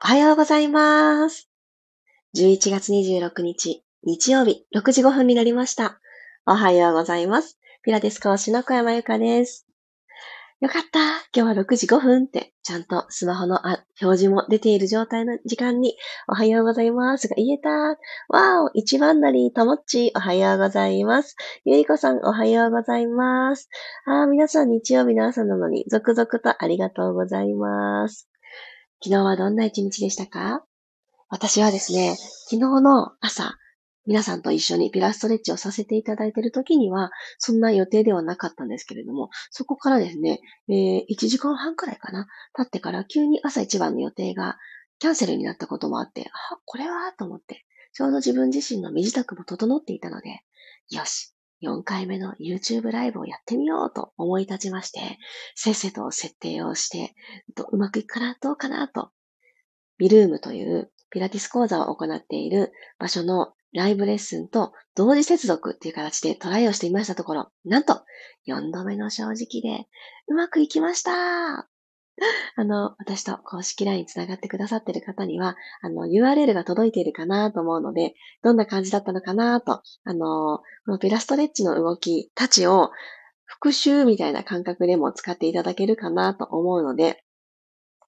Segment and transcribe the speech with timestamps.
[0.00, 1.50] おはようございます。
[2.36, 5.98] 11月26日、日曜日、6時5分になりました。
[6.46, 7.58] おはようございます。
[7.82, 9.66] ピラティス講師の小山由かです。
[10.60, 11.00] よかった。
[11.34, 15.96] 今日は6時5分って、ちゃんとスマホのあ表示も出ている状態の時間に、
[16.28, 17.68] おはようございますが言えた。
[18.28, 21.34] わお、一番なり、ともっち、おはようございます。
[21.64, 23.68] ゆりこさん、おはようございます。
[24.06, 28.28] あー、皆さん日曜日の朝なのに、続々とありがとうございます。
[29.00, 30.64] 昨日はどんな一日でしたか？
[31.28, 33.54] 私はですね、昨日の朝、
[34.06, 42.26] 皆さんと一緒にピラストレッチをさせていただいている時には、そんな予定ではなかったんですけれども、そこからですね、えー、1時間半くらいかな、
[42.56, 44.56] 経ってから急に朝一番の予定が
[44.98, 47.12] キャンセルになったこともあって、あ、これは？
[47.16, 50.40] と思って、ちょうど自分自身の身支度も整っていたので、
[50.90, 55.18] よし、4回目の YouTube ライブをやってみようと思い立ちまして、
[55.54, 57.14] せっせと設定をして、
[57.70, 59.10] うまくいくかな、どうかなと、
[59.98, 68.02] ビルームというピラティス講座を行っている場所のライブレッスンと同時接続っていう形でトライをしてみましたところ、なんと
[68.46, 69.86] 4度目の正直で
[70.28, 71.68] うまくいきました。
[72.56, 82.90] あの、私と公式 LINE つながってくださってる方には、あの、URL が届いているかなと思うので、どんな感じだったのかなと、あの、このピラストレッチの動きたちを
[83.44, 87.22] 復習みたいな感覚でも使っていただけるかなと思うので、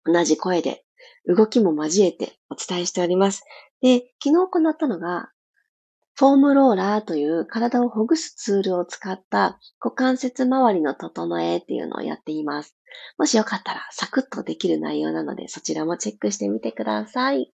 [0.05, 0.84] 同じ声で
[1.27, 3.45] 動きも交えてお伝えしております。
[3.80, 5.30] で、昨日行ったのが、
[6.20, 12.77] フォームローラーという体をほぐすツールを使った股関節周りの整えっていうのをやっています。
[13.16, 17.50] もしよかったらサクッとできる内容なのでそちらもチェックしてみてください。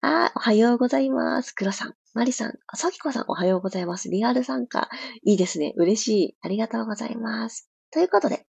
[0.00, 1.52] あ、おはようございます。
[1.52, 4.08] 黒さん、マリさん、あさきこさんおはようございます。
[4.08, 4.88] リアル参加。
[5.22, 5.74] いいですね。
[5.76, 6.36] 嬉しい。
[6.40, 7.70] ありがとうございます。
[7.92, 8.48] ということで、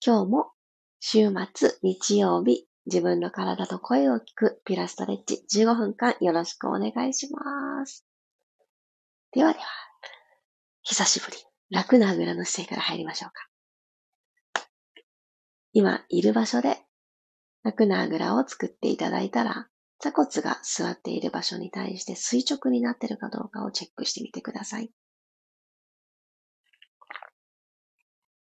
[0.00, 0.52] 今日も
[1.00, 8.06] 週末、日曜日、自分の体と声を聞くピラストレッチ15分間よろしくお願いします。
[9.32, 9.64] ではでは、
[10.82, 11.38] 久しぶり、
[11.70, 13.48] 楽なあぐらの姿勢から入りましょうか。
[15.72, 16.76] 今いる場所で
[17.64, 19.68] 楽なあぐらを作っていただいたら、
[20.00, 24.90] 座骨が座っている場所に対して垂直になっているかどうかをチェックしてみてください。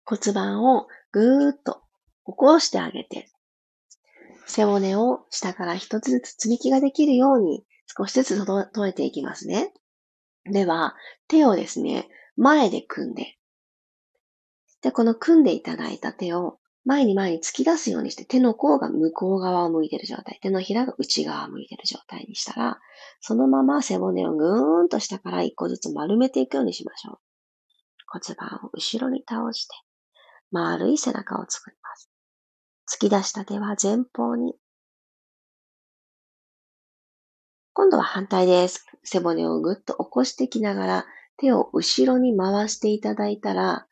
[0.05, 1.81] 骨盤をぐーっと
[2.25, 3.29] 起こしてあげて、
[4.45, 7.65] 背骨を下から一つずつ積み木ができるように
[7.97, 9.73] 少しずつ整えていきますね。
[10.51, 10.95] では、
[11.27, 13.37] 手をですね、前で組んで、
[14.81, 22.79] で、この組んでいただいた手を前に前に突き出すようにして手の甲が向こう側を向いている状態、手のひらが内側を向いている状態にしたら、
[23.19, 27.17] そのまま背骨をぐーんと下から一個ずつ丸めていくようにしましょう。
[28.07, 29.75] 骨盤を後ろに倒して、
[30.51, 32.09] 丸い背中を作ります。
[32.91, 34.55] 突き出した手は前方に。
[37.79, 38.85] 今度は反対です。
[39.05, 41.05] 背骨をぐっと起こしてきながら、
[41.37, 43.87] 手を後ろに回していただいたら、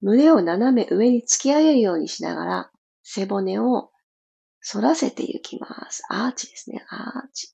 [0.00, 2.70] 胸を斜め上に突き上げるようにしながら、
[3.02, 3.90] 背骨を
[4.60, 6.04] 反らせていきます。
[6.10, 7.52] アーチですね、アーチ。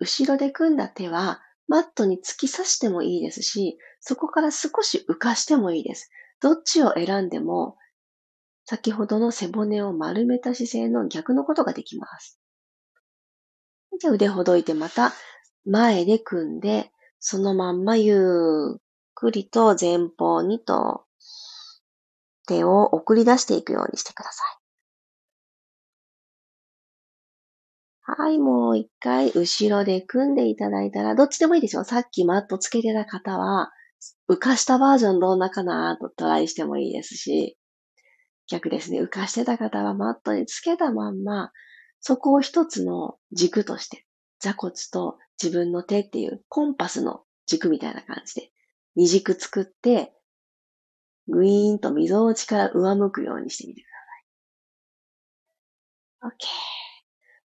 [0.00, 6.10] 後ろで組んだ手は、マットに突き刺してもいいですし、そこから少し浮かしてもいいです。
[6.40, 7.76] どっちを選んでも、
[8.70, 12.38] 先ほどの背骨を丸めた姿勢の逆のことができます。
[14.00, 15.12] じゃ腕ほどいてまた
[15.64, 18.80] 前で組んで、そのまんまゆっ
[19.14, 21.02] くりと前方にと
[22.46, 24.44] 手を送り出していくようにしてくださ
[28.04, 28.16] い。
[28.22, 31.82] はい、もう一回後ろで組んでいただいたら、どっちでもいいですよ。
[31.82, 33.72] さっきマットつけてた方は、
[34.30, 37.56] 浮かしたバージョンどんなかなとトライしてもいいですし、
[38.50, 39.00] 逆ですね。
[39.00, 41.52] 浮かしてた方はマットにつけたまんま、
[42.00, 44.04] そこを一つの軸として、
[44.40, 48.50] 座骨と自分の手っていうコンパスの軸みたいな感じで、
[48.96, 50.12] 二軸作って、
[51.28, 53.84] グイーンと溝落ちから上向くようにしてみてく
[56.20, 56.32] ださい。
[56.32, 56.46] OK。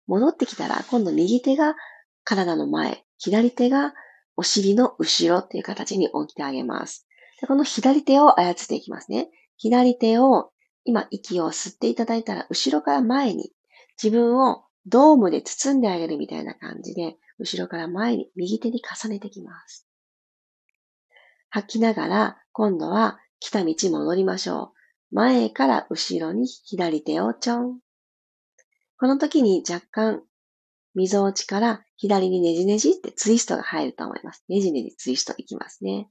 [0.07, 1.75] 戻ってきたら、今度右手が
[2.23, 3.93] 体の前、左手が
[4.35, 7.07] お尻の後ろっていう形に置いてあげます。
[7.39, 9.29] でこの左手を操っていきますね。
[9.57, 10.51] 左手を
[10.85, 13.51] 今息を吸っていただいたら、後ろから前に
[14.01, 19.87] 自分をドームで包んであげるみたいな感じで、後ろから前に右手に重ねてきます。
[21.49, 24.73] 吐きながら、今度は来た道戻りましょ
[25.11, 25.15] う。
[25.15, 27.79] 前から後ろに左手をちょん。
[28.97, 30.23] この時に若干、
[30.93, 34.43] 溝落ちから左にねじねじってツイストが入ると思います。
[34.47, 36.09] ねじねじツイストいきますね。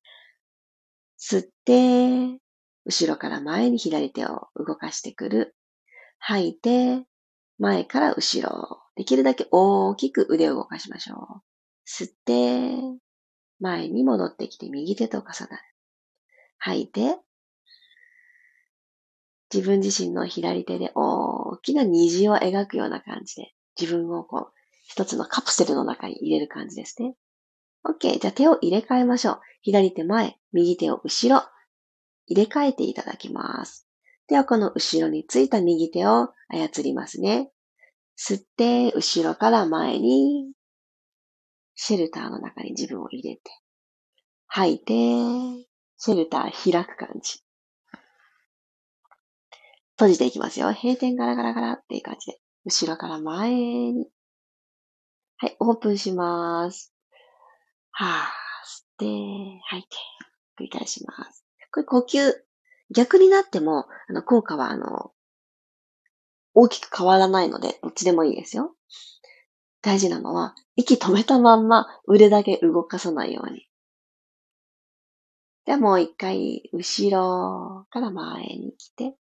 [1.19, 2.41] 吸って、
[2.85, 5.57] 後ろから前に左手を動かしてくる。
[6.19, 7.05] 吐いて、
[7.59, 8.81] 前から後ろ。
[8.97, 11.43] できるだけ大きく腕を動かしましょう。
[11.89, 12.79] 吸って、
[13.61, 15.63] 前に戻ってきて右手と重なる。
[16.59, 17.19] 吐いて、
[19.53, 24.53] 自分自身の左手で大きな虹を描くような感じで、自分をこう、
[24.87, 27.15] 一つのカプセルの中に入れる感じですね。
[27.85, 28.19] OK。
[28.19, 29.41] じゃあ手を入れ替えましょう。
[29.63, 31.43] 左手前、右手を後ろ、
[32.27, 33.87] 入れ替えていただきます。
[34.29, 37.51] では、この後ろについた右手を操りますね。
[38.17, 40.53] 吸って、後ろから前に、
[41.75, 43.43] シェルターの中に自分を入れて、
[44.47, 44.95] 吐いて、
[45.99, 47.41] シェルター開く感じ。
[49.97, 50.73] 閉じていきますよ。
[50.73, 54.09] 閉店ガラガラガラっていう感じで、後ろから前に。
[55.37, 56.95] はい、オープンします。
[57.91, 58.19] はぁ、
[58.67, 59.97] 吸って、吐いて、
[60.59, 61.44] 繰り返します。
[61.75, 62.33] これ呼吸、
[62.95, 65.11] 逆になっても、あの、効果は、あの、
[66.55, 68.77] 大きく変わらないので、どっちでもいいですよ。
[69.83, 73.67] 大事なのは、息止めたまんま腕だけ動かさないように。
[75.65, 79.17] ではもう一回、後ろから前に来て、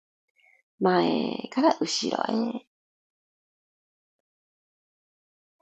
[0.81, 2.67] 前から後ろへ。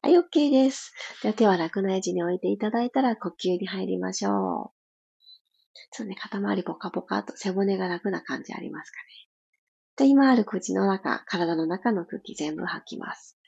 [0.02, 0.94] はい、OK です。
[1.24, 4.75] では手は楽な位置に置いていただいたら呼吸に入りましょう。
[5.92, 9.04] ちょっとね、肩周りポカポカと背骨が楽な感じありますかね。
[9.96, 13.38] で、今ある口の中、体の中の空気全部吐きます。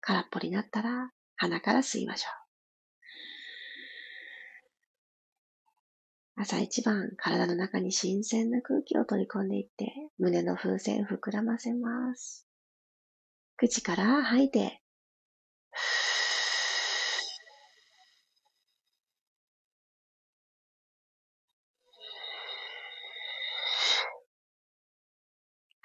[0.00, 2.40] 空っぽになったら、鼻から吸いましょう。
[6.42, 12.46] 朝一番、体の中に新鮮な空気を取り込んでいって、胸の風船膨らませます。
[13.58, 14.80] 口から吐いて、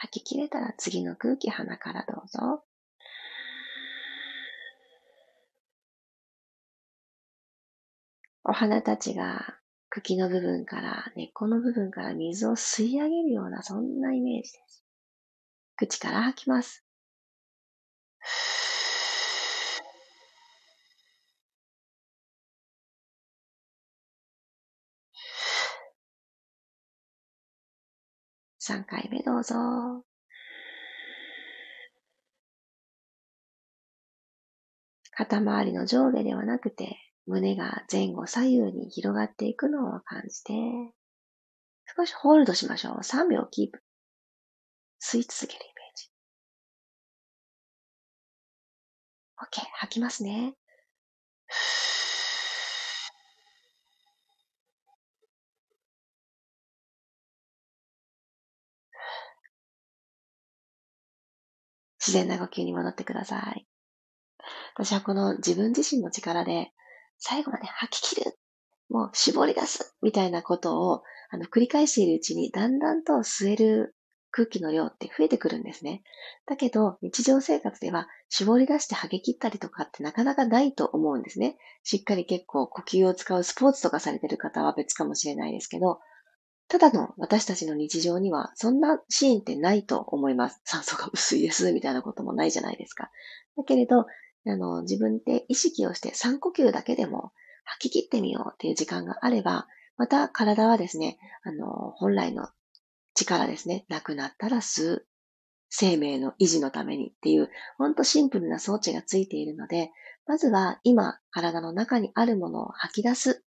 [0.06, 2.64] 吐き切れたら次の空気鼻からどうぞ。
[8.44, 9.58] お花たちが
[9.90, 14.84] 茎の部分から根っこの部分から水を吸い上げるようなそんなイメージです。
[15.78, 16.86] 口から吐きます。
[28.68, 29.56] 3回目どうぞ。
[35.12, 36.98] 肩周りの上下ではなくて、
[37.28, 40.54] 胸が前後左右に広がっていくのを感じて、
[41.96, 42.98] 少しホールドしましょう。
[43.04, 43.84] 3秒キープ。
[45.00, 46.10] 吸い続けるイメージ。
[49.62, 49.64] OK。
[49.76, 50.56] 吐きますね。
[62.06, 63.66] 自然な呼吸に戻ってください。
[64.76, 66.72] 私はこの自分自身の力で
[67.18, 68.38] 最後まで吐き切る。
[68.90, 69.96] もう絞り出す。
[70.04, 73.96] みたいなことをあの繰り返しているうちにだんだんと吸える
[74.30, 76.04] 空気の量って増えてくるんですね。
[76.46, 81.58] だけど、日常生活では絞り出して吐き切ったりとかってなかなかないと思うんですね。
[81.84, 86.00] しっかり結構呼吸を使うスポーツとかされてる方は別かもしれないですけど、
[86.68, 90.62] ただの私たちの日常にはそんなシーンってないと思います。
[90.64, 93.12] 酸素が薄いですみたいなこともないじゃないですか。
[93.56, 94.06] だけれど、あ
[94.56, 97.32] の、自分で意識をして3呼吸だけでも
[97.64, 102.50] 吐き切ってみようっていう時間があれば、また体はですね、あの、本来の
[103.14, 105.08] 力ですね、なくなったら吸う。
[105.70, 109.92] 生命の維持のためにっていう、ほんとシンプルな装置がついているので、
[110.28, 113.44] まずは今、体の中にあるものを吐き出す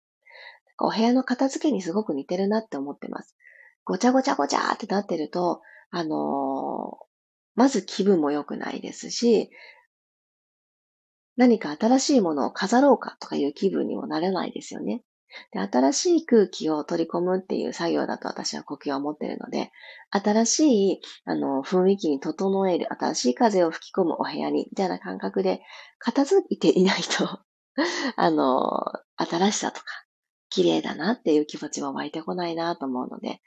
[0.79, 3.35] お部屋の片付けにすごく似てるなって思ってます。
[3.83, 7.05] ごちゃごちゃごちゃってなってると、あのー、
[7.55, 9.49] まず気分も良くないですし、
[11.37, 15.03] 何か新しいものを飾ろうかとかいう気分にもなれないですよね。
[15.51, 19.71] で新しい空気を取り込むっていう作業だと私は呼吸を持っているので、
[20.11, 25.61] 新しいあの雰囲気に整える、新しい風を吹き込むお部屋に、みたいな感覚で
[25.99, 27.39] 片付いていないと
[28.15, 28.69] あの、
[29.17, 30.04] 新しさとか
[30.55, 33.41] 綺麗だなっていう気持ちも湧いてこないなと思うので、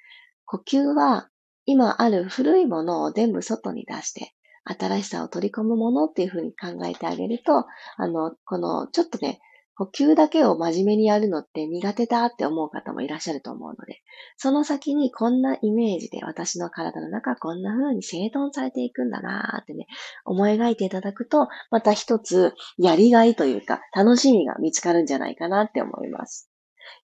[0.45, 1.31] 呼吸は
[1.65, 4.35] 今ある古いものを全部外に出して、
[4.65, 7.65] 新しさを取り込むものっていうふうに考えてあげると、
[7.97, 9.41] あの、この、ちょっとね、
[9.75, 14.03] 呼吸だけを真面目にやるのって苦手だって思う方もいらっしゃると思うので、
[14.37, 19.87] その先にこんなイメージで私の体の中こんな風に整頓されていくんだなーってね、
[20.27, 26.51] 思い描いていただくと、また一つやりがいというか楽しみが見つかるんじゃないかなって思います。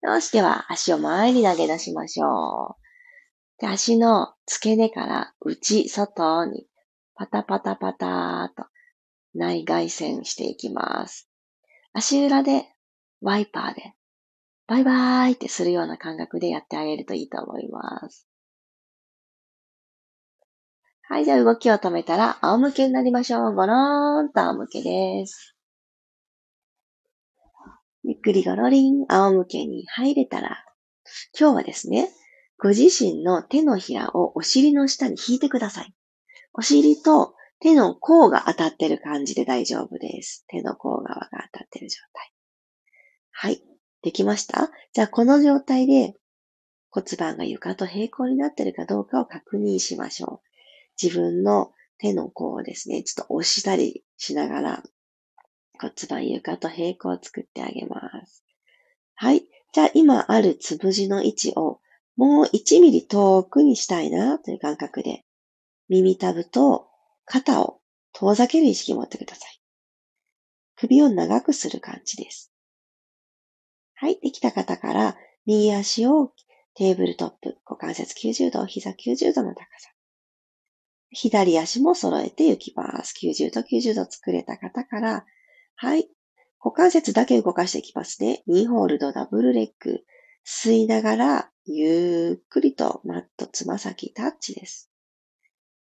[0.03, 3.61] よし、では足を前に投げ出しましょう。
[3.61, 6.67] で、足の付け根から内、外に
[7.15, 8.69] パタパタパターと
[9.35, 11.29] 内外旋していきます。
[11.93, 12.67] 足裏で
[13.21, 13.95] ワイパーで
[14.67, 18.27] バイバーイってするような感覚でやってあげるといいと思います。
[21.07, 23.55] はい、じゃあ動きを止めたら仰向けになりましょう。
[23.55, 25.54] ゴローンと仰向けです。
[28.07, 30.63] ゆっくりゴロリン、仰向けに入れたら、
[31.39, 32.11] 今日はですね、
[32.59, 35.95] ご自身の手のひらをお尻の下に引いてください。
[36.53, 40.45] お尻と手の甲が当たってる感じで大丈夫です。
[40.49, 42.31] 手の甲側が当たってる状態。
[43.31, 43.63] はい。
[44.03, 44.71] できました？
[44.93, 46.13] じゃあこの状態で
[46.91, 51.03] 骨盤が床と平行になってるかどうかを確認しましょう。
[51.03, 54.83] 自分の手の甲をですね、ちょっと押したりしながら
[55.79, 58.45] 骨盤床と平行を作ってあげます。
[59.15, 59.45] はい。
[59.73, 61.81] じゃあ今あるつぶじの位置を
[62.17, 65.25] もう1ミリ遠くにしたいなという感覚で
[65.89, 66.89] 耳たぶと
[67.25, 67.81] 肩を
[68.13, 69.61] 遠ざける意識を持ってください。
[70.77, 72.53] 首を長くする感じです。
[73.95, 75.17] はい、できた方から、
[75.47, 76.33] 右足を
[76.75, 79.91] テーブルトップ、股関節90度、膝90度の高さ。
[81.11, 83.15] 左足も揃えていきます。
[83.23, 85.27] 90度、90度作れた方から、
[85.77, 86.09] はい、
[86.61, 88.43] 股関節だけ動かしていきますね。
[88.49, 90.01] 2ホールド、ダブルレッグ。
[90.47, 94.91] 吸いながら、ゆっくりとマット、つま先、タッチです。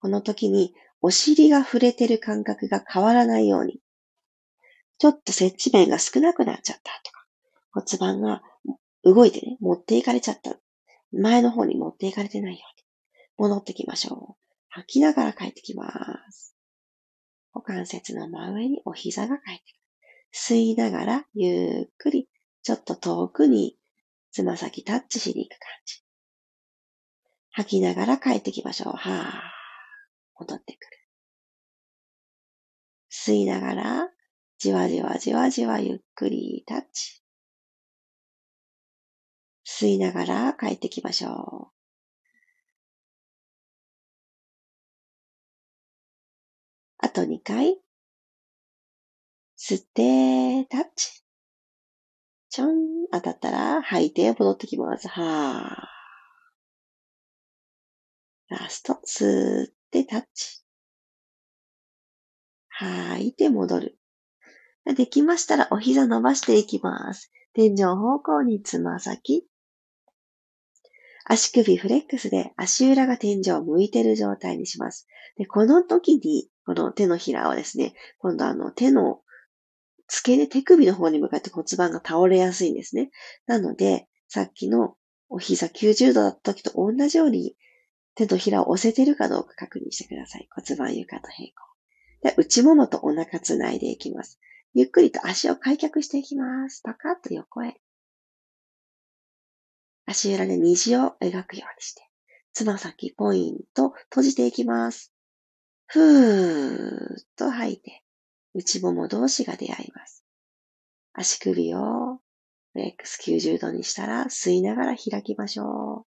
[0.00, 3.80] この時に、お尻が触れてる感覚が変わらないように、
[4.98, 7.26] ちょっと接地面が少なくなっちゃったとか、
[7.70, 8.42] 骨盤が
[9.04, 10.58] 動いてね、持っていかれちゃった。
[11.12, 13.48] 前の方に持っていかれてないように。
[13.48, 14.54] 戻ってきましょう。
[14.68, 15.88] 吐きながら帰ってきま
[16.30, 16.56] す。
[17.54, 19.77] 股関節の真上にお膝が帰ってくる。
[20.32, 22.28] 吸いながらゆっくり、
[22.62, 23.76] ちょっと遠くに
[24.30, 26.02] つま先タッチしに行く感じ。
[27.50, 28.92] 吐きながら帰ってきましょう。
[28.92, 29.58] はぁ。
[30.38, 30.98] 戻ってくる。
[33.10, 34.08] 吸いながら、
[34.58, 37.22] じわじわじわじわゆっくりタッチ。
[39.66, 41.78] 吸いながら帰ってきましょう。
[46.98, 47.80] あと2回。
[49.58, 51.24] 吸って、タッチ。
[52.48, 55.08] ちょん、当たったら吐いて戻ってきます。
[55.08, 58.56] はー。
[58.56, 60.62] ラスト、吸ってタッチ。
[62.68, 63.98] 吐いて戻る。
[64.96, 67.32] できましたらお膝伸ばしていきます。
[67.52, 69.44] 天井方向につま先、
[71.24, 75.08] 足首フレックスで足裏が天井を向いている状態にします。
[75.36, 79.20] で、この時に、この手のひらをですね、今度あの手の
[80.08, 83.10] 付け根、手首の方に向かって骨盤が倒れやすいんですね。
[83.46, 84.96] なので、さっきの
[85.28, 87.54] お膝90度だった時と同じように
[88.14, 90.48] 手のひらを押せてるかどうか確認してください。
[90.50, 91.52] 骨盤床と平行。
[92.22, 94.40] で内ももとお腹つないでいきます。
[94.74, 96.82] ゆっくりと足を開脚していきます。
[96.82, 97.80] パカッと横へ。
[100.06, 102.02] 足裏で虹を描くようにして、
[102.52, 105.12] つま先ポイント閉じていきます。
[105.86, 108.02] ふーっと吐いて、
[108.58, 110.24] 内もも同士が出会います。
[111.12, 112.20] 足首を
[112.76, 116.06] X90 度にしたら吸いながら開きましょう。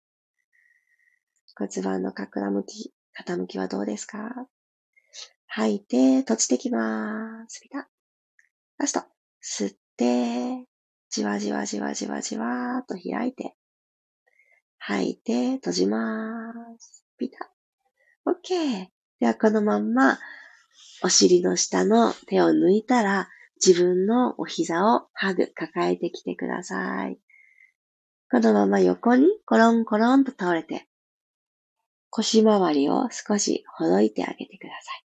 [1.57, 4.19] 骨盤の傾き、傾きはどうですか？
[5.47, 7.61] 吐いて、閉じてきます。
[7.61, 7.89] ピタ
[8.79, 9.03] ラスト。
[9.43, 10.67] 吸って、
[11.11, 13.55] じわじわじわじわじわーっと開いて、
[14.79, 17.05] 吐いて、閉じます。
[17.19, 17.51] ピタ
[18.27, 18.33] ッ。
[18.33, 18.87] OK。
[19.21, 20.19] では、このまんま、
[21.05, 23.29] お尻の下の手を抜いたら、
[23.65, 27.19] 自分のお膝をハグ、抱えてきてください。
[28.31, 30.87] このまま横にコロンコロンと倒れて、
[32.11, 35.05] 腰回りを少しほどいてあげてください。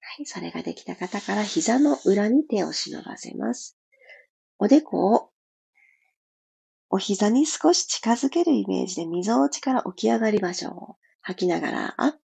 [0.00, 3.78] はい、それができた方から膝の裏に手を忍ばせます。
[4.58, 5.30] おでこを
[6.90, 11.06] お膝に少し近づけるイメージで溝落ちから起き上がりましょう。
[11.22, 12.18] 吐きながらアップ。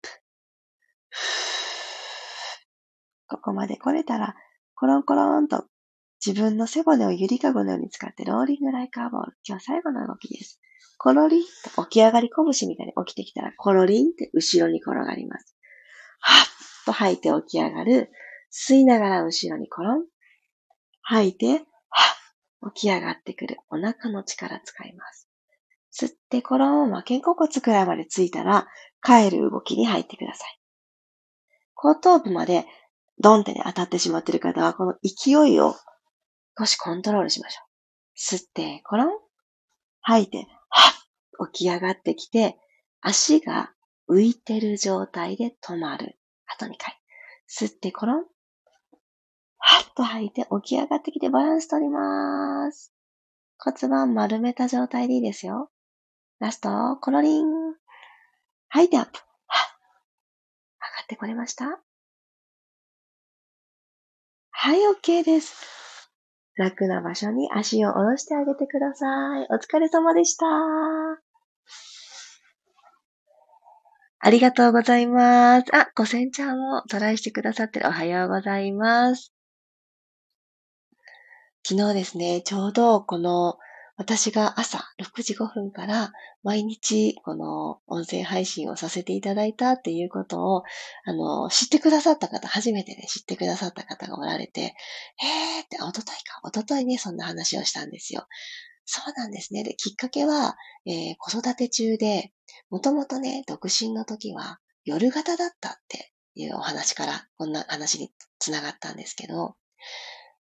[3.28, 4.36] ここまで来れたら、
[4.74, 5.66] コロンコロンと
[6.24, 9.36] 自分の背骨をゆりかごのように使ってローリングライカーボール。
[9.46, 10.60] 今日最後の動きです。
[10.98, 11.44] コロリン
[11.74, 15.56] と起き上がり拳みたいに起きてきたら、コロリンって後ろに転がります。
[16.20, 16.46] はっ
[16.86, 18.10] と吐いて起き上がる。
[18.50, 20.04] 吸いながら後ろにコロン。
[21.02, 25.28] 吐いて、はっ起き上がってくるお腹の力使います。
[25.92, 28.66] 吸ってこのまま肩甲骨くらいまでついたら、
[29.02, 30.55] 帰る動きに入ってください。
[31.76, 32.66] 後頭部まで
[33.18, 35.76] ドンってね、当たってしまっている方は、この勢いを
[36.58, 37.66] 少しコントロールしましょう。
[38.18, 39.18] 吸って、コロン。
[40.00, 40.90] 吐いて、は
[41.44, 42.58] っ起き上がってきて、
[43.00, 43.72] 足が
[44.08, 46.18] 浮いてる状態で止まる。
[46.46, 46.98] あと2回。
[47.48, 48.24] 吸ってコロン。
[49.58, 52.92] はっと吐いて起き上がってきてバランス取ります。
[53.58, 55.70] 骨盤丸めた状態でいいですよ。
[56.38, 57.46] ラスト、コロリン。
[58.68, 59.25] 吐いてアップ。
[61.06, 61.14] はっ。
[61.14, 61.64] 上がってこれました？
[64.50, 66.10] はい、OK です。
[66.56, 69.06] 楽な場所に足を下ろしてあげてくださ
[69.40, 69.46] い。
[69.50, 70.46] お疲れ様でした。
[74.18, 75.76] ありがとうございます。
[75.76, 77.88] あ、ごせんちゃんもトライしてくださってる。
[77.88, 79.32] おはようございます。
[81.64, 83.58] 昨日ですね、ちょうどこの
[83.98, 86.12] 私が朝6時5分から
[86.42, 90.62] 毎日この音声配信をさせていただいたっていうことを、
[91.04, 98.26] あの、知ってくださった方、初めてね、知ってくださった方がおられて、へーって、おとといか、おとといね、そんな話をしたんですよ。
[98.84, 99.64] そうなんですね。
[99.64, 102.32] で、きっかけは、えー、子育て中で、
[102.70, 109.56] もともとね、独身の時は夜型だったっていうお話から、こんな話につながったんですけど、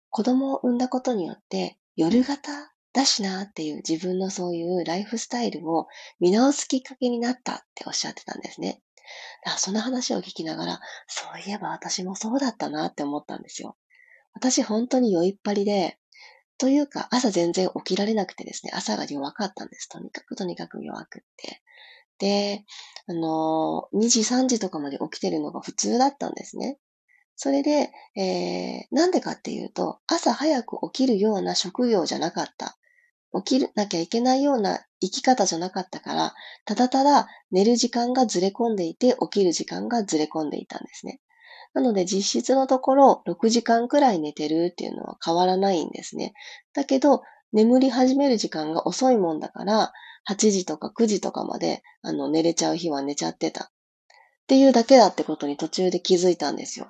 [0.10, 5.88] 子供を産んだことによって、夜型だしなっていう自分のそういうライフスタイルを
[6.20, 8.82] 見直すきっかけになったっておっしゃってたんですね。
[9.44, 13.78] だからその話を聞きながら、そういえば私もそうだったなって思ったんですよ。
[14.34, 15.98] 私本当に酔いっぱりで、
[16.58, 19.88] というか朝全然起きられなくてですね、朝が弱かったんです。
[19.88, 21.62] とにかくとにかく弱くって。
[22.20, 22.66] で、
[23.08, 26.78] あのー2時3時とかまで起きてるのが普通だったんですね。
[27.36, 32.78] それで、えー、なんでかっていうと、朝早く起きるような職業じゃなかった。
[33.44, 36.34] 起きなきゃいけないような生き方じゃなかったから、
[36.66, 41.20] ただただ寝る時間がずれ込んでいて、起きる時間がずれ込んでいたんですね。
[41.74, 46.34] なので実質のところ6時間くらい寝てるっていうのは変わらないんですね。
[46.74, 47.22] だけど、
[47.54, 49.94] 眠り始める時間が遅いもんだから、
[50.30, 53.66] 8時とか9時とかまであの寝れちゃう日は寝ちゃってた。
[53.66, 53.68] っ
[54.48, 56.88] ていうだけだってことに途中で気づいたんですよ。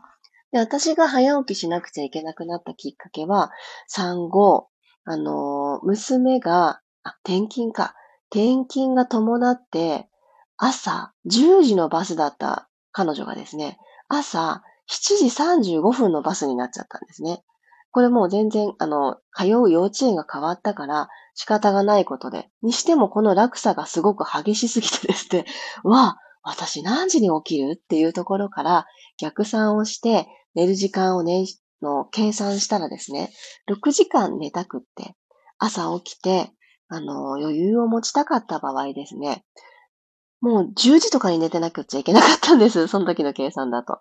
[0.52, 3.52] で私が早起きしなくちゃいけなくなったきっかけは、
[3.88, 4.69] 産後、
[5.12, 7.96] あの、娘が、あ、転勤か。
[8.30, 10.08] 転勤が伴って、
[10.56, 17.44] 朝10時のバスだった彼女がですね、朝7時35分のバスになっちゃったんですね。
[17.90, 25.46] これもう全然、あの、通う幼稚園が変わったから仕方がないことで、にしてもこの落差がすごく激しすぎてですね、
[25.84, 27.72] わ、私何時に起きる？
[27.74, 28.86] っていうところから
[29.18, 31.46] 逆算をして寝る時間をね、
[31.82, 33.32] の計算したらですね、
[33.68, 35.16] 6時間寝たくって、
[35.58, 36.52] 朝起きて、
[36.88, 39.46] あの、余裕を持ちたかった場合ですね、
[40.42, 42.88] もう10時とかに寝てなくちゃいけなかったんです。
[42.88, 44.00] その時の計算だと。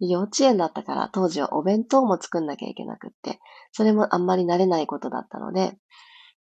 [0.00, 3.40] 幼稚園だったから当時はお弁当も作んなきゃいけなくって、
[3.72, 5.76] それもあんまり慣れないことだったので、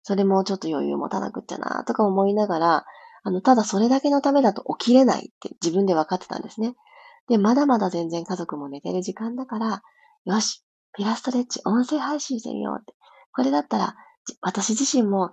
[0.02, 2.86] それもちょっと余裕持たなくっちゃなとか思いながら、
[3.24, 6.74] あの、ただそれだけのためだと起きれないって自分で分かってたんですね。
[7.28, 9.82] で、まだまだ全然家族も寝てる時間だから、
[10.24, 10.64] よし、
[10.96, 12.94] ピラストレッチ音声配信してみようって。
[13.32, 13.96] これだったら、
[14.40, 15.32] 私自身も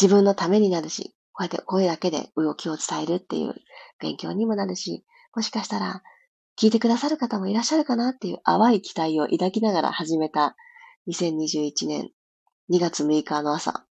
[0.00, 3.54] 自分のためになるし、こうやって声だけで動きを伝えるっていう
[4.00, 6.02] 勉強にもなるし、もしかしたら
[6.58, 10.56] 聞いてくださる方もいらっしゃるかなっていう淡い期待を抱きながら始めた
[11.08, 12.10] 2021年
[12.72, 13.84] 2月6日の朝。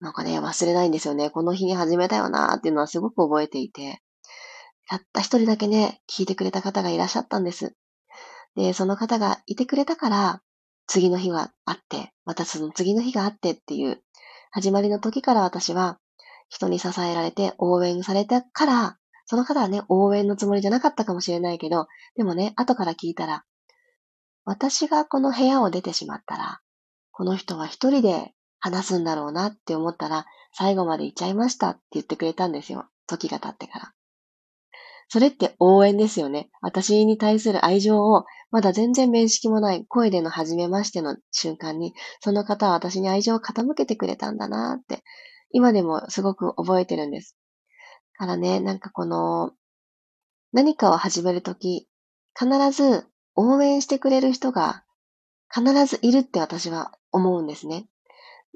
[0.00, 1.30] なんかね、忘れないんですよね。
[1.30, 4.02] この日に始めたよなーっていうのはすごく覚えていて。
[4.88, 7.74] たった一人だけね、聞いてくれた方がいらっしゃったんです。
[8.56, 10.42] で、その方がいてくれたから、
[10.86, 14.02] 次の日はあって、またその次の日があってっていう、
[14.50, 15.98] 始まりの時から私は、
[16.48, 21.86] 人に支えられて応援されたから、その方はね、応援のつもりじゃなかったかもしれないけど、
[22.16, 23.44] でもね、後から聞いたら、
[24.44, 26.60] 私がこの部屋を出てしまったら、
[27.12, 32.86] この人は一人で話すんだろうなって思ったら、最後まで行っちゃいましたって言ってくれたんですよ。
[33.06, 33.92] 時が経ってから。
[35.12, 36.48] それって応援ですよね。
[36.62, 45.04] 私に対する愛情を、まだ全然面識もない声での初めましての瞬間に、その方は私に愛情を傾けてくれたんだなって、
[45.50, 47.36] 今でもすごく覚えてるんです。
[48.14, 49.50] からね、なんかこの、
[50.50, 51.86] 何かを始めるとき、
[52.34, 54.82] 必ず応援してくれる人が
[55.54, 57.84] 必ずいるって私は思うんですね。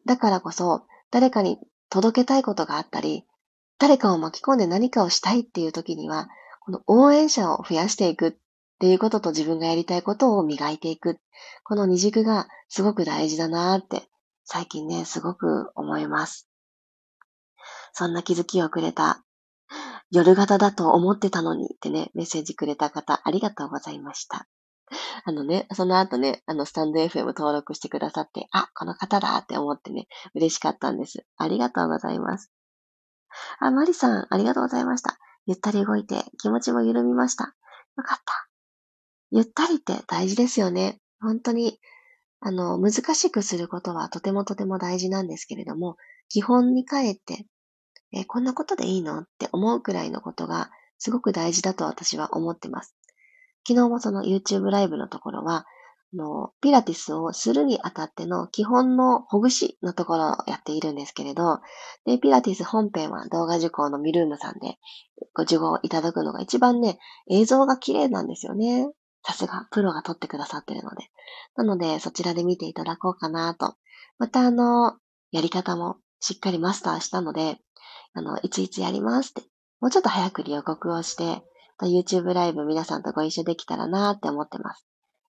[0.07, 1.59] だからこそ、誰かに
[1.91, 3.27] 届けたいことがあったり、
[3.79, 6.31] 誰かを巻き込んで何かをしたいっていう時には、
[6.67, 8.33] この応援者を増やしていくっ
[8.81, 11.19] ていうことと自分がやりたいことを磨いていく。
[11.63, 14.03] この二軸がすごく大事だなって
[14.43, 16.49] 最近ね、すごく思います。
[17.93, 19.23] そんな気づきをくれた
[20.11, 24.49] 夜型だと思ってたのにってね、メッセージくれた方ありがとうございました。
[25.25, 31.25] あのね、その後ね、あの、スタンド FM 登録してくださって、あ、この方だって思ってね、嬉しかったんです。
[31.37, 32.51] ありがとうございます。
[33.61, 35.17] あ、マリさん、ありがとうございました。
[35.47, 37.45] ゆったり動いて、気持ちも緩みました。
[37.97, 38.49] よかった。
[39.31, 40.99] ゆったりって大事ですよね。
[41.21, 41.79] 本当に、
[42.41, 45.97] あの、難しくすることはとてもとても大事なんですけれども、
[46.29, 47.47] 基本に帰って、
[48.13, 52.95] えこんなことでいいのって思うくらいのことがすごく大事だと私は思ってます。
[53.67, 55.67] 昨日もその YouTube ライブのところは、
[56.13, 61.61] のピラティスをするにあたっての基本のほぐしのところをやっているんですけれど、
[62.05, 64.79] で、ピラティス本編は動画受講のミルームさんで
[65.35, 66.99] ご受講いただくのが一番ね、
[67.31, 68.89] 映像が綺麗なんですよね。
[69.27, 71.09] さすが、プロが撮ってくださってるので。
[71.57, 73.75] なので、そちらで見ていただこうかなと。
[74.19, 74.95] また、あの、
[75.33, 77.59] やり方もしっかりマスターしたので、
[78.15, 79.43] あの、いついつやりますって、
[79.81, 81.43] もうちょっと早く予告をして、
[81.83, 84.87] YouTube ライブ皆さんとご一緒できたらなって思ってます。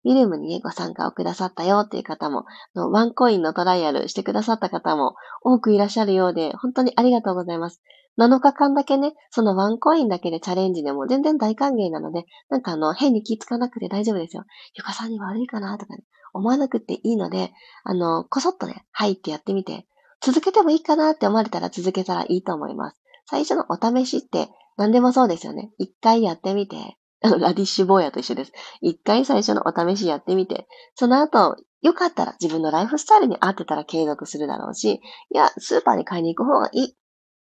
[0.07, 7.83] ミルムにね、ご参加をくださったよっていう方も、ワンコインのトライアルしてくださった方も多くいらっしゃるようで、本当にありがとうございます。
[8.16, 14.45] 7日間だけね、そのワンコインだけでチャレンジでも全然大歓迎なので、なんかあの、変に気つかなくて大丈夫ですよ。
[14.77, 17.51] ゆかさんに悪いかなとかね、思わなくていいので、
[17.83, 19.88] あの、こそっとね、入ってやってみて、
[20.21, 23.01] 続けてもいいかなって思われたら続けたらいいと思います。
[23.29, 25.73] 最初のお試しって何でもそうですよね。
[25.79, 28.52] 一回やってみて、あのラディッシュ坊やと一緒です。
[28.80, 35.00] 一回最初のお試しやってみて、その後、よかったら自分のライフスタイルに合ってたら継続するだろうし、い
[35.36, 36.96] や、スーパーに買いに行く方がいい。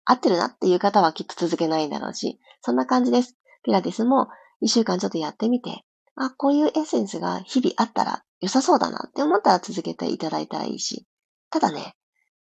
[0.06, 3.38] 合ってるなっていう方はきっと続けないだろうし、そんな感じです。
[3.64, 4.28] ピラティスも
[4.62, 5.84] 一週間ちょっとやってみて、
[6.16, 11.08] あ、こういうエッセンスが日々あったら良さそうだなって思ったら続けていただいたらいいし、
[11.50, 11.96] ただね、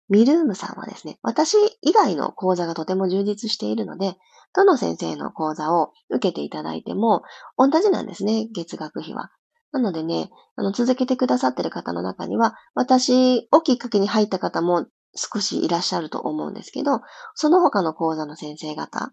[0.08, 4.16] ミルームさんはですね、私以外の講座がとても充実しているので、
[4.54, 7.22] どの先生の講座を受けていただいても
[7.56, 9.30] 同じなんですね、月額費は。
[9.72, 17.00] なのでね、あの、続けてくださってる方の中には、私をきっかけに入った方も少しいらっしゃると思うんですけど、
[17.34, 19.12] その他の講座の先生方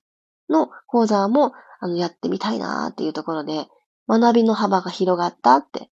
[0.50, 3.68] の講座も、あの、やってみたいなーっていうところで、
[4.10, 5.90] 学びの幅が広がったって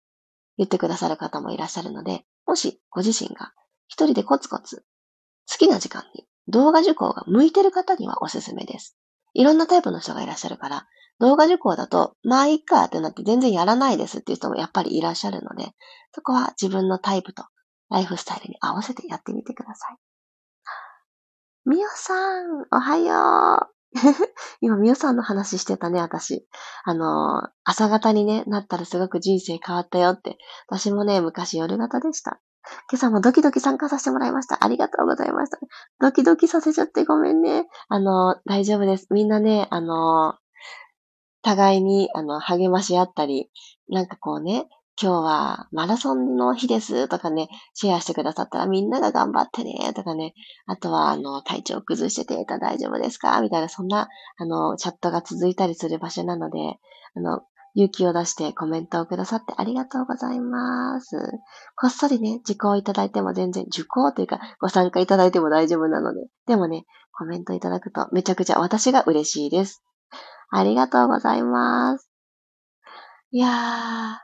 [0.58, 3.53] 言ってくださる方もいらっしゃるので、もしご自身が
[3.88, 4.84] 一人でコツコツ
[5.52, 8.98] 好きな時間に動画受講が向いてる方にはおすすめです。
[9.34, 10.88] いろんなタイプの人がいらっしゃるから、
[11.19, 15.71] 動画受講だと、まあいいかってなって全然やらないですっていう人もやっぱりいらっしゃるので、
[16.13, 17.43] そこは自分のタイプと
[17.89, 19.98] ライフスタイルに合わせてやってみてください。
[21.65, 23.76] みおさん、おはよう。
[24.62, 26.48] 今、みおさんの話してたね、私。
[26.84, 30.38] あの、朝方にね、なったらすごく人生変わったよって。
[30.67, 32.39] 私もね、昔夜型でした。
[32.91, 34.63] 今朝もドキドキ参加させてもらいました。
[34.63, 35.60] ありがとうございました。
[35.99, 37.65] ドキドキさせちゃってごめんね。
[37.89, 39.08] あの、大丈夫です。
[39.12, 40.36] みんなね、あの、
[41.41, 43.49] 互いに、あの、励まし合ったり、
[43.89, 44.67] なんかこうね、
[44.99, 50.34] 今日はマラソンの日ですとかね、シェアしてくださったらみんなが頑張ってねとかね、
[50.67, 53.41] あとはあの体調崩してて大丈夫ですか？
[53.41, 56.58] みたいなそんなあのチャットが続いたりする場所なので、
[57.13, 57.41] あの
[57.75, 61.17] 勇気を出してコメントをくださってありがとうございます。
[61.75, 69.83] こっそりね、受講いただいても全然、受講というかご参加いただいても大丈夫なので、でもね、コメントいただくとめちゃくちゃ私が嬉しいです。
[70.49, 72.09] ありがとうございます。
[73.31, 74.17] いやー、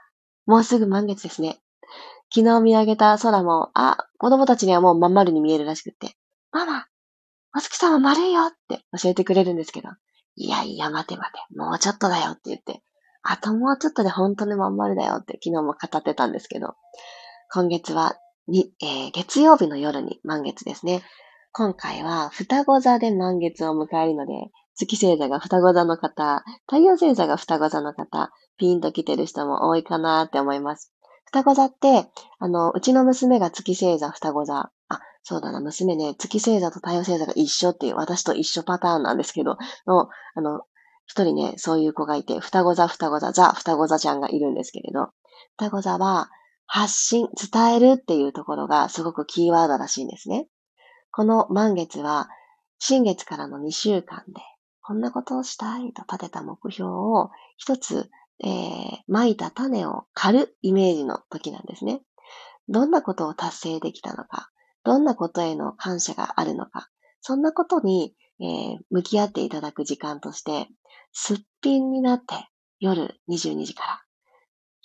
[0.45, 1.59] もうすぐ満月ですね。
[2.33, 6.15] 昨日見上げた空も、あ、子供たちにはもうまん丸に見えるらしくって、
[6.51, 6.85] ママ、
[7.53, 9.89] お月さんは丸いよって教えてくれるんですけど、
[10.35, 12.81] いやいや待て待て、もうちょっとだよって言って、
[13.23, 16.75] あともうちょっとで本当にまん丸だよって昨日も語ってたんですけど、
[17.53, 18.15] 今月は
[18.47, 21.03] に、えー、月曜日の夜に満月ですね。
[21.53, 24.33] 今回は双子座で満月を迎えるので、
[24.75, 30.93] 月星座が双子座の方、太陽星座が双子座の方、ピンと来てる人も多いかなって思います。
[31.25, 32.05] 双子座って、
[32.39, 34.71] あの、うちの娘が月星座双子座。
[34.87, 40.61] あ、そうだな、娘ね、月星座と太陽星座が一緒っていう、私と一緒パターンなんですけど、の、あの、
[41.11, 45.09] 一人ね、そういう子がいて、双子座、双子座、ザ、双子座ちゃんがいるんですけれど、
[45.57, 46.29] 双子座は、
[46.67, 50.47] 発信、伝えるっていうところがすごくキーワードらしいんですね。
[51.11, 52.29] この満月は、
[52.79, 54.41] 新月からの2週間で、
[54.81, 58.09] こんなことをしたいと立てた目標を一つ、
[58.41, 62.03] えー、巻いた種を刈るイメージの時なんですね。
[62.69, 64.49] どんなことを達成できたのか、
[64.85, 66.87] どんなことへの感謝があるのか、
[67.19, 70.67] そんなことに、えー、向き合っていただく時間として、
[71.13, 72.35] すっぴんになって
[72.79, 74.01] 夜22時から、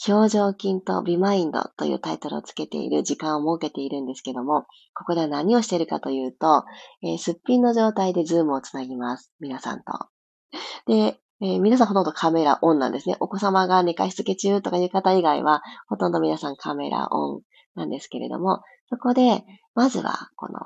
[0.07, 6.65] 表情筋と美マインドというタイトルをつけている時間を設けているんですけども、ここでは何をしているかというと、
[7.03, 9.33] えー、すっぴんの状態でズームをつなぎます。
[9.41, 9.85] 皆さんと。
[10.87, 13.17] で、えー、皆さんほとんどカメラオンなんですね。
[13.21, 17.43] お子様が寝かしつけ中とかいう方以外は、ほとんど皆さんカメラオン
[17.75, 20.59] なんですけれども、そこで、まずは、この、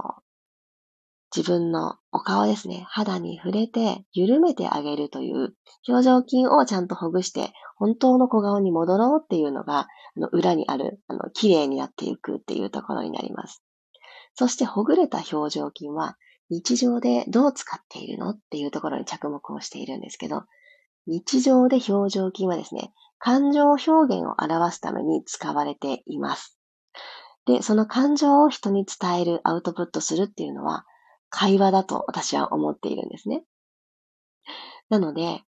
[1.34, 5.54] 自分のお顔ですね、肌に触れて緩めてあげるという
[5.88, 9.86] 表情筋をちゃんとほぐして本当の小顔に戻ろうっていうのが、あ
[10.20, 13.62] の裏にある、あの、綺麗になっていくっていうところになります。
[14.34, 16.16] そしてほぐれた表情筋は
[16.50, 20.42] 日常でどう使っているのっていうところに着目をしているんですけど、
[21.06, 26.58] 日常で表情筋はですね、感情表現を表すために使われています。
[27.46, 30.84] で、その感情を人に伝える、アウトプットするっていうのは、
[31.30, 33.44] 会話だと私は思っているんですね。
[34.88, 35.42] なので、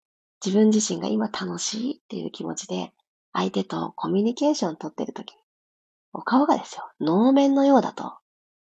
[0.45, 2.93] 自分自身が今楽しいっていう気持ちで、
[3.33, 5.39] 相手とコミュニケーションを取ってるときに、
[6.13, 8.15] お顔がですよ、能面のようだと、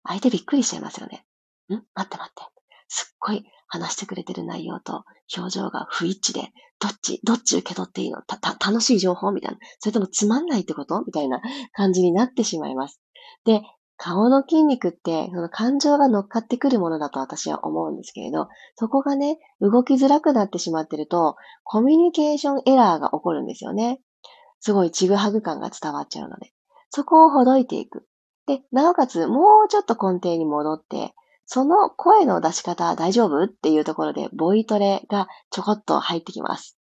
[0.04, 1.26] 相手びっくりしちゃいますよね。
[1.70, 1.74] ん？
[1.74, 2.44] 待って待って。
[2.88, 5.04] すっごい話してくれてる内容と
[5.36, 8.22] 表情が不一致で、どっち、どっち受け取っていいの？
[8.22, 9.58] た、た、楽しい情報みたいな。
[9.80, 11.02] それともつまんないってこと？
[11.06, 11.41] みたいな
[11.74, 13.02] 感じになってしまいます。
[13.44, 13.62] で、
[13.97, 24.01] 顔の筋肉って、その感情が乗っかってくるものだと私は思うんですけれど、そこがね、動きづらくなってしまってると、コミュニケーションエラーが起こるんですよね。
[24.60, 26.51] すごいちぐはぐ感が伝わっちゃうので。
[26.89, 28.05] そこをほどいていく。
[28.47, 31.13] で、なおかつ、もうちょっと根底に戻って、
[31.45, 36.77] その声の出し方大丈夫っていうところで、ボイトレがちょこっと入ってきます。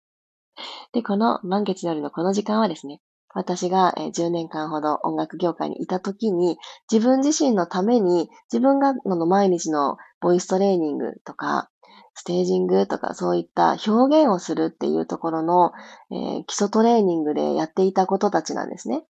[0.93, 3.01] で、この満月の夜のこの時間はですね、
[3.33, 6.57] 私が10年間ほど音楽業界にいた時に、
[6.91, 11.69] 自分自身のために、自分がの毎日のボイストレーニングとか、
[12.15, 15.71] ステージングとかそういった表現をするっていうところの、
[16.11, 19.03] えー、基礎トレーニングでやっていたことたちなんですね。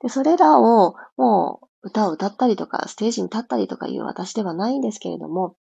[0.00, 5.56] で、それらをもう歌を歌ったりとか、ステージに立ったりとかいう私ではないんですけれども、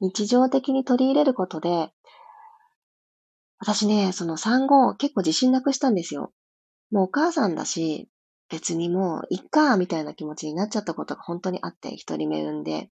[0.00, 1.90] 日常的に取り入れることで、
[3.58, 6.32] 私ね、その産後結構自信なくしたんですよ。
[6.94, 8.08] もうお母さんだし、
[8.48, 12.88] 別にもう、いっか、みたいな気持ちになっちゃったことが本当にあって、一人目産んで。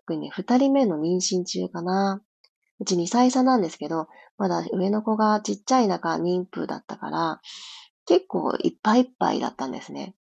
[0.00, 2.20] 特にね、二人目の妊娠中かな。
[2.78, 4.06] うち2歳差なんですけど、
[4.36, 7.40] まだ上の子がちっちゃい中妊婦だったから、
[8.04, 10.14] 結構いっぱいいっぱいだったんですね。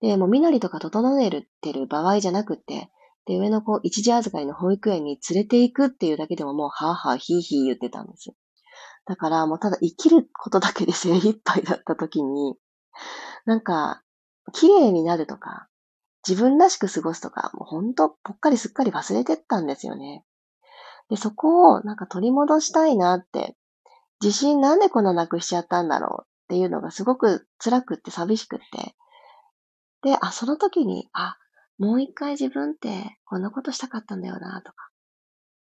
[0.00, 2.90] で、もう身なりとか整えるってる場合じゃなくて、
[3.26, 8.32] で、上の子一時預かりの保育園に連れて行くっていうだけでももう、はぁはぁひーひー言ってたんです。
[9.06, 12.56] だからもうただ生きることだけで精一杯だった時に、
[13.46, 14.02] なんか、
[14.52, 15.68] 綺麗になるとか、
[16.26, 20.24] 自分らしく過ごすとか、もうほんとぽっかりすっかり忘れてったんですよね。
[21.08, 23.56] で、そこをなんか取り戻したいなって、
[24.20, 28.94] 自信なんでこんななくしちゃったんだろうっていうのがすごく辛くって寂しくって。
[30.02, 31.36] で、あ、その時に、あ、
[31.78, 34.90] もう一回自分ってこんなことしたかったんだよなとか、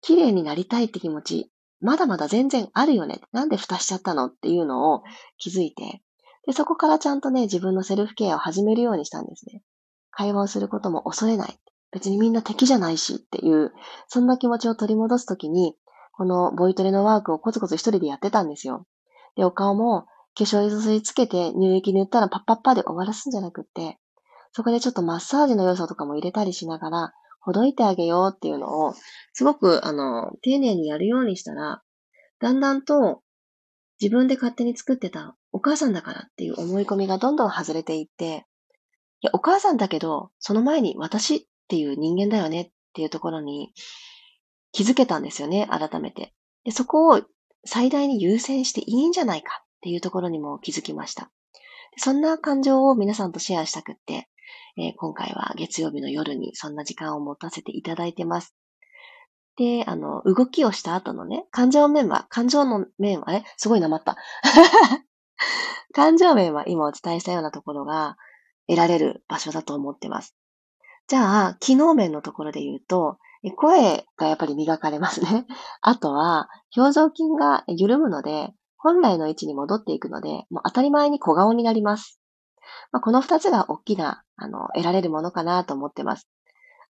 [0.00, 3.20] 綺麗になりたいって気持ち、まだまだ全然あるよね。
[3.32, 5.02] なんで蓋しちゃったのっていうのを
[5.38, 6.02] 気づいて、
[6.46, 9.62] で、そこからちゃんとね、自分のセルフケアを始めるようにしたんですね。
[10.10, 11.58] 会話をすることも恐れない。
[11.92, 13.72] 別にみんな敵じゃないしっていう、
[14.08, 15.76] そんな気持ちを取り戻すときに、
[16.12, 18.86] このボイトレのワークをコツコツ一人でやってたんですよ。
[19.36, 23.98] で、お顔も化粧水つけて乳液塗ったらパッパッパで終わらすんじゃなくって、
[24.52, 28.94] そこでちょっとマッサージの要素とかも入れたりしながら、ほどいてあげようっていうのを、
[29.32, 31.82] すごく、あの、丁寧にやるようにしたら、
[32.38, 33.22] だんだんと
[34.02, 38.46] 自分で勝手に作ってたお母さんだからっていう思い込みがどんどん外れていって、
[39.20, 43.72] いや、お母さんだけど、その前に私っていう人間だよねっていうところに
[44.72, 46.34] 気づけたんですよね、改めて。
[46.64, 47.22] で、そこを
[47.64, 51.30] 最大に優先していいんじゃないかっていうところにも気づきました。
[51.96, 54.28] そんな感情を皆さんとシェアしたくって、
[54.76, 58.56] えー、今回は月曜日の夜にそんな時間を持たせていただいてます。
[59.56, 64.16] で、あの、動きをした後のね、感情面は、感情の面は、えすごいなまった。
[65.94, 68.16] 感情面は今お伝えしたようなところが
[68.66, 70.34] 得られる場所だと思ってます。
[71.06, 73.18] じゃあ、機能面のところで言うと、
[73.56, 75.46] 声がやっぱり磨かれますね。
[75.82, 82.20] あとは、表情筋が緩むので、本来の位置に戻っていくので、もう当たり前に小顔になります。
[82.92, 86.28] まあ、この二つが大きな、あの、得られるものかなと思ってます。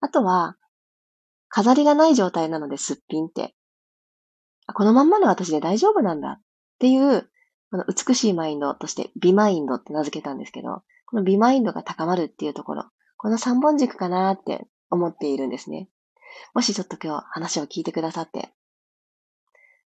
[0.00, 0.56] あとは、
[1.54, 3.54] 飾りがない状態なのですっぴんって、
[4.74, 6.40] このまんまの私で大丈夫なんだっ
[6.78, 7.28] ていう、
[7.70, 12.84] この美しいマインドとして美マインドって名付けたんですけど、この美マインドが高まるっていうところ、
[13.18, 15.90] この三本軸かなって思っているんですね。
[16.54, 18.54] もしちょっと今日話を聞いてくださって、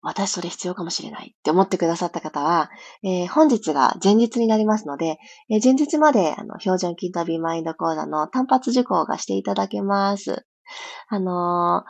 [0.02, 2.70] 私それ必要かもしれないって思ってくださった方は、
[3.04, 5.18] えー、本日が前日になりますので、
[5.50, 10.46] えー、前日まであの標準筋とビマインド講座の単発受講がしていただけます。
[11.10, 11.84] あの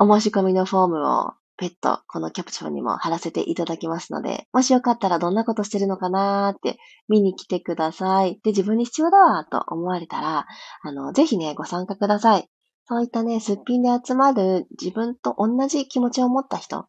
[0.00, 8.40] ー、お申し込みのフォームをペット、このキャプションにも貼らせていただきますので、もしよかったらどんなことしてるのかなーって見に来てください。
[8.44, 10.46] で、自分に必要だわと思われたら、
[10.82, 12.48] あの、ぜひね、ご参加ください。
[12.84, 16.86] そういったね、すっぴんで集まる自分と同じ気持ちを持った人、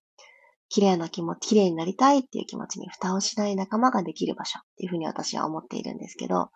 [0.69, 6.51] 綺麗な気持ち、綺麗になりたいっていう気持ちに蓋をしない仲間ができる場所っていうふうに私は思っているんですけど、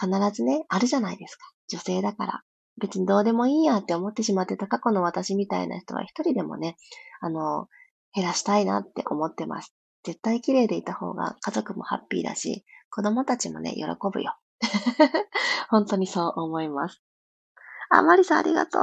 [0.00, 1.44] 必ずね、あるじゃないですか。
[1.68, 2.42] 女性だから。
[2.80, 6.76] 別にどうでもいいやって思ってしまってた過去の私みたいな人は一人でもね、
[7.20, 7.68] あの、
[8.14, 9.74] 減らしたいなって思ってます。
[10.04, 14.36] 絶対綺麗でいた方が家族もハッピーだし、子供たちもね、喜ぶよ。
[15.68, 17.02] 本当にそう思います。
[17.90, 18.82] あ、マリさんありがとう。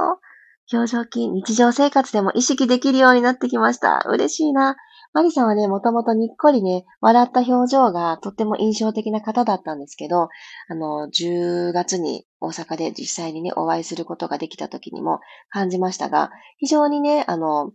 [0.72, 4.04] 表情筋、日常生活でも意識できるようになってきました。
[4.08, 4.76] 嬉しいな。
[5.14, 10.28] マリさんはね、もともとにっこりね、笑った表情がとっても印象的な方だったんですけど、
[10.68, 17.70] あの、10月に大阪で実際にね、お会いすることができた時にも感じましたが、非常にね、あの、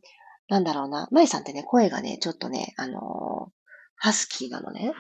[0.50, 3.52] なんだろうな、マリさんってね、声がね、ちょっとね、あの、
[3.96, 4.92] ハスキーなのね。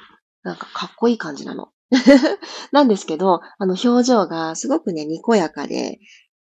[0.43, 1.69] なんかかっこいい感じなの。
[2.71, 5.99] なんですけど、あの表情がすごくね、にこやかで、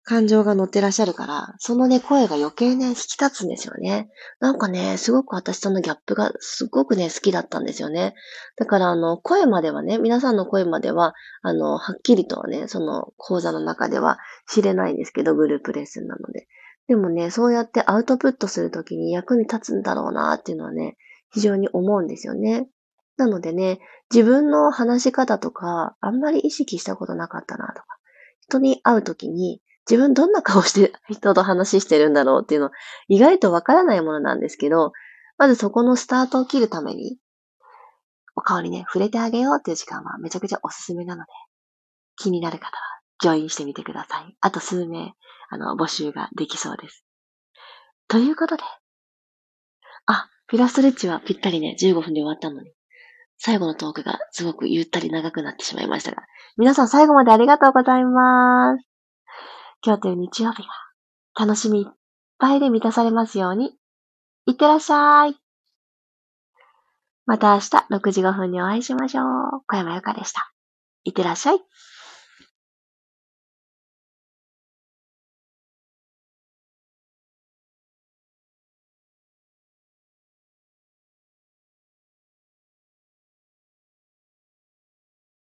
[0.04, 4.10] 感情が乗ってらっしゃるから、そのね、声が余計ね、引き立つんですよね。
[4.40, 8.16] なんかね、すごく私そのギャップがすごくね、好きだったんですよね。
[8.58, 14.18] だから、あの、声まではね、皆さんの声までは、あの、はっきりとはね、その講座の中では
[14.50, 16.48] 知れないんですけど、グループレッスンなので。
[16.88, 20.98] でもね、そうやってアウトプットするときに役に立つんだろうなっていうのはね、
[21.32, 22.68] 非常に思うんですよね。
[23.18, 23.80] なのでね、
[24.12, 27.86] 自分の話し方とか、あんまり意識したことなかったなとか、
[28.42, 32.72] 人に会うときに、自分どんな顔して人と話してるんだろうっていうの、
[33.08, 34.94] 意外とわからないものなんですけど、
[35.38, 37.17] まずそこのスタートを切るために、
[38.36, 41.32] お顔にね、触れてあげようっていう時間はめちゃくちゃおすすめなので、
[42.15, 42.72] 気になる方は
[43.20, 44.36] ジョインしてみてください。
[44.39, 45.13] あと数名、
[45.50, 47.04] あの、募集ができそうです。
[48.08, 48.63] ということで、
[50.06, 52.72] あ、ピラストレッチはぴったりね、15分で終わったのに、
[53.38, 56.24] 最後のトークがすごくゆったり長くなってしまいましたが、
[56.58, 58.90] 皆さん最後までありがとうございます。
[59.84, 60.70] 今日という日曜日が
[61.46, 61.94] 楽しみいっ
[62.38, 63.72] ぱいで満たされますように。
[64.46, 65.36] いってらっしゃい。
[67.26, 69.26] また明日6時5分にお会いしましょう。
[69.67, 70.52] 小山由かでした。
[71.04, 71.60] いってらっしゃい。